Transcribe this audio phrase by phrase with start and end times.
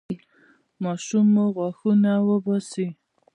[0.83, 2.87] ماشوم مو غاښونه وباسي؟